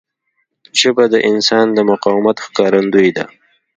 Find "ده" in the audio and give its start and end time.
3.17-3.25